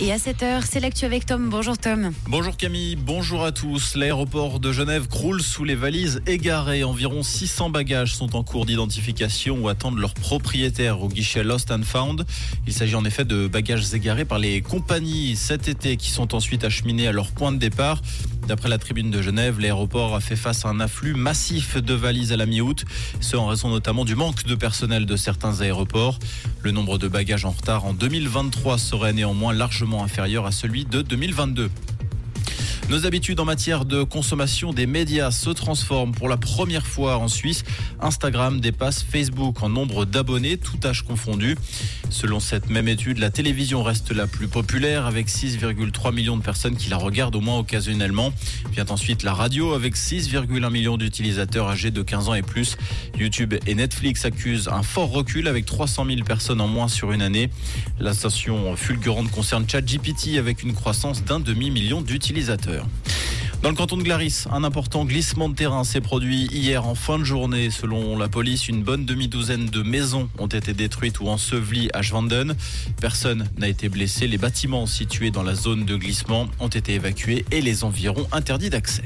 Et 0.00 0.12
à 0.12 0.16
7h, 0.16 0.62
c'est 0.64 0.78
l'actu 0.78 1.06
avec 1.06 1.26
Tom. 1.26 1.48
Bonjour 1.50 1.76
Tom. 1.76 2.12
Bonjour 2.28 2.56
Camille, 2.56 2.94
bonjour 2.94 3.44
à 3.44 3.50
tous. 3.50 3.96
L'aéroport 3.96 4.60
de 4.60 4.70
Genève 4.70 5.08
croule 5.08 5.42
sous 5.42 5.64
les 5.64 5.74
valises 5.74 6.22
égarées. 6.24 6.84
Environ 6.84 7.24
600 7.24 7.70
bagages 7.70 8.14
sont 8.14 8.36
en 8.36 8.44
cours 8.44 8.64
d'identification 8.64 9.58
ou 9.60 9.68
attendent 9.68 9.98
leur 9.98 10.14
propriétaire 10.14 11.02
au 11.02 11.08
guichet 11.08 11.42
Lost 11.42 11.72
and 11.72 11.82
Found. 11.82 12.24
Il 12.68 12.72
s'agit 12.72 12.94
en 12.94 13.04
effet 13.04 13.24
de 13.24 13.48
bagages 13.48 13.92
égarés 13.92 14.24
par 14.24 14.38
les 14.38 14.62
compagnies 14.62 15.34
cet 15.34 15.66
été 15.66 15.96
qui 15.96 16.10
sont 16.12 16.32
ensuite 16.32 16.62
acheminés 16.62 17.08
à 17.08 17.12
leur 17.12 17.32
point 17.32 17.50
de 17.50 17.58
départ. 17.58 18.00
D'après 18.48 18.70
la 18.70 18.78
tribune 18.78 19.10
de 19.10 19.20
Genève, 19.20 19.60
l'aéroport 19.60 20.16
a 20.16 20.20
fait 20.20 20.34
face 20.34 20.64
à 20.64 20.70
un 20.70 20.80
afflux 20.80 21.12
massif 21.12 21.76
de 21.76 21.92
valises 21.92 22.32
à 22.32 22.38
la 22.38 22.46
mi-août, 22.46 22.86
ce 23.20 23.36
en 23.36 23.46
raison 23.46 23.68
notamment 23.68 24.06
du 24.06 24.14
manque 24.14 24.44
de 24.44 24.54
personnel 24.54 25.04
de 25.04 25.16
certains 25.16 25.60
aéroports. 25.60 26.18
Le 26.62 26.70
nombre 26.70 26.96
de 26.96 27.08
bagages 27.08 27.44
en 27.44 27.50
retard 27.50 27.84
en 27.84 27.92
2023 27.92 28.78
serait 28.78 29.12
néanmoins 29.12 29.52
largement 29.52 30.02
inférieur 30.02 30.46
à 30.46 30.50
celui 30.50 30.86
de 30.86 31.02
2022. 31.02 31.68
Nos 32.88 33.04
habitudes 33.04 33.38
en 33.38 33.44
matière 33.44 33.84
de 33.84 34.02
consommation 34.02 34.72
des 34.72 34.86
médias 34.86 35.30
se 35.30 35.50
transforment 35.50 36.12
pour 36.12 36.26
la 36.26 36.38
première 36.38 36.86
fois 36.86 37.18
en 37.18 37.28
Suisse. 37.28 37.62
Instagram 38.00 38.60
dépasse 38.60 39.02
Facebook 39.02 39.62
en 39.62 39.68
nombre 39.68 40.06
d'abonnés, 40.06 40.56
tout 40.56 40.78
âge 40.86 41.02
confondu. 41.02 41.54
Selon 42.08 42.40
cette 42.40 42.70
même 42.70 42.88
étude, 42.88 43.18
la 43.18 43.28
télévision 43.28 43.82
reste 43.82 44.10
la 44.10 44.26
plus 44.26 44.48
populaire 44.48 45.04
avec 45.04 45.28
6,3 45.28 46.14
millions 46.14 46.38
de 46.38 46.42
personnes 46.42 46.76
qui 46.76 46.88
la 46.88 46.96
regardent 46.96 47.36
au 47.36 47.42
moins 47.42 47.58
occasionnellement. 47.58 48.32
Vient 48.72 48.86
ensuite 48.88 49.22
la 49.22 49.34
radio 49.34 49.74
avec 49.74 49.94
6,1 49.94 50.70
millions 50.70 50.96
d'utilisateurs 50.96 51.68
âgés 51.68 51.90
de 51.90 52.00
15 52.00 52.30
ans 52.30 52.34
et 52.34 52.42
plus. 52.42 52.78
YouTube 53.18 53.52
et 53.66 53.74
Netflix 53.74 54.24
accusent 54.24 54.68
un 54.68 54.82
fort 54.82 55.10
recul 55.10 55.46
avec 55.46 55.66
300 55.66 56.06
000 56.06 56.22
personnes 56.22 56.62
en 56.62 56.68
moins 56.68 56.88
sur 56.88 57.12
une 57.12 57.20
année. 57.20 57.50
L'ascension 58.00 58.74
fulgurante 58.76 59.30
concerne 59.30 59.68
ChatGPT 59.68 60.38
avec 60.38 60.62
une 60.62 60.72
croissance 60.72 61.22
d'un 61.22 61.38
demi-million 61.38 62.00
d'utilisateurs. 62.00 62.77
Dans 63.62 63.70
le 63.70 63.74
canton 63.74 63.96
de 63.96 64.04
Glaris, 64.04 64.44
un 64.52 64.62
important 64.62 65.04
glissement 65.04 65.48
de 65.48 65.54
terrain 65.54 65.82
s'est 65.82 66.00
produit 66.00 66.46
hier 66.52 66.86
en 66.86 66.94
fin 66.94 67.18
de 67.18 67.24
journée. 67.24 67.70
Selon 67.70 68.16
la 68.16 68.28
police, 68.28 68.68
une 68.68 68.84
bonne 68.84 69.04
demi-douzaine 69.04 69.66
de 69.66 69.82
maisons 69.82 70.28
ont 70.38 70.46
été 70.46 70.74
détruites 70.74 71.18
ou 71.18 71.28
ensevelies 71.28 71.90
à 71.92 72.02
Schwanden. 72.02 72.54
Personne 73.00 73.48
n'a 73.58 73.66
été 73.66 73.88
blessé. 73.88 74.28
Les 74.28 74.38
bâtiments 74.38 74.86
situés 74.86 75.32
dans 75.32 75.42
la 75.42 75.56
zone 75.56 75.84
de 75.84 75.96
glissement 75.96 76.46
ont 76.60 76.68
été 76.68 76.94
évacués 76.94 77.44
et 77.50 77.60
les 77.60 77.82
environs 77.82 78.28
interdits 78.30 78.70
d'accès. 78.70 79.02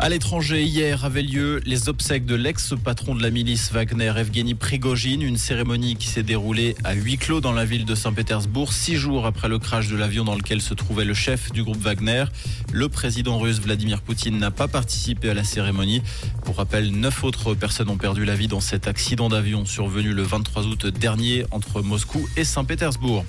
À 0.00 0.08
l'étranger, 0.08 0.62
hier 0.62 1.04
avaient 1.04 1.24
lieu 1.24 1.60
les 1.66 1.88
obsèques 1.88 2.24
de 2.24 2.36
l'ex-patron 2.36 3.16
de 3.16 3.22
la 3.22 3.30
milice 3.30 3.72
Wagner, 3.72 4.12
Evgeny 4.16 4.54
Prigogine, 4.54 5.22
une 5.22 5.36
cérémonie 5.36 5.96
qui 5.96 6.06
s'est 6.06 6.22
déroulée 6.22 6.76
à 6.84 6.94
huis 6.94 7.18
clos 7.18 7.40
dans 7.40 7.50
la 7.50 7.64
ville 7.64 7.84
de 7.84 7.96
Saint-Pétersbourg, 7.96 8.72
six 8.72 8.94
jours 8.94 9.26
après 9.26 9.48
le 9.48 9.58
crash 9.58 9.88
de 9.88 9.96
l'avion 9.96 10.22
dans 10.22 10.36
lequel 10.36 10.60
se 10.60 10.72
trouvait 10.72 11.04
le 11.04 11.14
chef 11.14 11.50
du 11.50 11.64
groupe 11.64 11.82
Wagner. 11.82 12.26
Le 12.72 12.88
président 12.88 13.38
russe 13.40 13.58
Vladimir 13.60 14.00
Poutine 14.00 14.38
n'a 14.38 14.52
pas 14.52 14.68
participé 14.68 15.30
à 15.30 15.34
la 15.34 15.42
cérémonie. 15.42 16.02
Pour 16.44 16.58
rappel, 16.58 16.92
neuf 16.92 17.24
autres 17.24 17.54
personnes 17.54 17.90
ont 17.90 17.98
perdu 17.98 18.24
la 18.24 18.36
vie 18.36 18.48
dans 18.48 18.60
cet 18.60 18.86
accident 18.86 19.28
d'avion 19.28 19.66
survenu 19.66 20.12
le 20.12 20.22
23 20.22 20.66
août 20.66 20.86
dernier 20.86 21.44
entre 21.50 21.82
Moscou 21.82 22.24
et 22.36 22.44
Saint-Pétersbourg. 22.44 23.24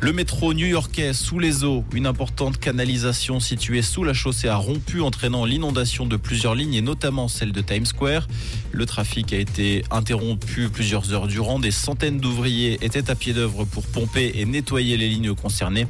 Le 0.00 0.12
métro 0.12 0.54
new-yorkais 0.54 1.12
sous 1.12 1.40
les 1.40 1.64
eaux, 1.64 1.84
une 1.92 2.06
importante 2.06 2.58
canalisation 2.58 3.40
située 3.40 3.82
sous 3.82 4.04
la 4.04 4.12
chaussée 4.12 4.46
a 4.46 4.54
rompu 4.54 5.00
entraînant 5.00 5.44
l'inondation 5.44 6.06
de 6.06 6.16
plusieurs 6.16 6.54
lignes 6.54 6.74
et 6.74 6.80
notamment 6.80 7.26
celle 7.26 7.50
de 7.50 7.60
Times 7.60 7.84
Square. 7.84 8.28
Le 8.70 8.86
trafic 8.86 9.32
a 9.32 9.38
été 9.38 9.84
interrompu 9.90 10.68
plusieurs 10.68 11.12
heures 11.12 11.26
durant. 11.26 11.58
Des 11.58 11.72
centaines 11.72 12.20
d'ouvriers 12.20 12.78
étaient 12.80 13.10
à 13.10 13.16
pied 13.16 13.32
d'œuvre 13.32 13.64
pour 13.64 13.86
pomper 13.86 14.30
et 14.36 14.44
nettoyer 14.44 14.96
les 14.96 15.08
lignes 15.08 15.34
concernées. 15.34 15.88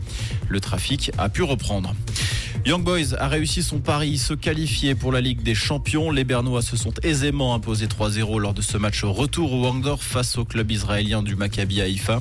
Le 0.48 0.58
trafic 0.58 1.10
a 1.18 1.28
pu 1.28 1.42
reprendre. 1.42 1.94
Young 2.66 2.82
Boys 2.82 3.14
a 3.18 3.28
réussi 3.28 3.62
son 3.62 3.78
pari, 3.78 4.18
se 4.18 4.34
qualifier 4.34 4.94
pour 4.94 5.12
la 5.12 5.20
Ligue 5.20 5.42
des 5.42 5.54
Champions. 5.54 6.10
Les 6.10 6.24
Bernois 6.24 6.62
se 6.62 6.76
sont 6.76 6.92
aisément 7.02 7.54
imposés 7.54 7.86
3-0 7.86 8.38
lors 8.38 8.54
de 8.54 8.62
ce 8.62 8.76
match 8.76 9.04
retour 9.04 9.52
au 9.52 9.62
Wangdorf 9.62 10.02
face 10.02 10.36
au 10.36 10.44
club 10.44 10.70
israélien 10.70 11.22
du 11.22 11.36
Maccabi 11.36 11.80
Haïfa. 11.80 12.20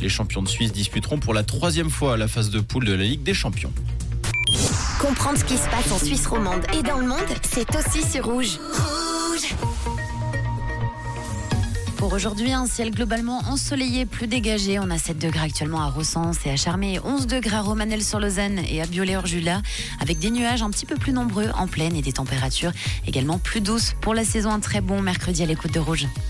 Les 0.00 0.08
champions 0.08 0.42
de 0.42 0.48
Suisse 0.48 0.72
disputeront 0.72 1.18
pour 1.18 1.34
la 1.34 1.42
troisième 1.42 1.90
fois 1.90 2.16
la 2.16 2.28
phase 2.28 2.50
de 2.50 2.60
poule 2.60 2.84
de 2.84 2.92
la 2.92 3.04
Ligue 3.04 3.22
des 3.22 3.34
Champions. 3.34 3.72
Comprendre 5.00 5.38
ce 5.38 5.44
qui 5.44 5.56
se 5.56 5.68
passe 5.68 5.90
en 5.92 5.98
Suisse 5.98 6.26
romande 6.26 6.64
et 6.78 6.82
dans 6.82 6.98
le 6.98 7.06
monde, 7.06 7.18
c'est 7.42 7.68
aussi 7.76 8.02
sur 8.02 8.26
Rouge. 8.26 8.58
Rouge 8.72 9.95
Pour 11.96 12.12
aujourd'hui, 12.12 12.52
un 12.52 12.66
ciel 12.66 12.90
globalement 12.90 13.38
ensoleillé, 13.48 14.04
plus 14.04 14.26
dégagé. 14.26 14.78
On 14.78 14.90
a 14.90 14.98
7 14.98 15.18
degrés 15.18 15.46
actuellement 15.46 15.80
à 15.80 15.88
Rossens 15.88 16.32
et 16.44 16.50
à 16.50 16.56
Charmé, 16.56 17.00
11 17.02 17.26
degrés 17.26 17.56
à 17.56 17.62
Romanel-sur-Lausanne 17.62 18.60
et 18.68 18.82
à 18.82 18.86
Biolay-Orjula, 18.86 19.62
avec 20.00 20.18
des 20.18 20.30
nuages 20.30 20.62
un 20.62 20.70
petit 20.70 20.84
peu 20.84 20.96
plus 20.96 21.12
nombreux 21.12 21.48
en 21.56 21.66
plaine 21.66 21.96
et 21.96 22.02
des 22.02 22.12
températures 22.12 22.72
également 23.06 23.38
plus 23.38 23.62
douces. 23.62 23.94
Pour 24.02 24.14
la 24.14 24.24
saison, 24.24 24.50
un 24.50 24.60
très 24.60 24.82
bon 24.82 25.00
mercredi 25.00 25.42
à 25.42 25.46
l'écoute 25.46 25.72
de 25.72 25.80
Rouge. 25.80 26.06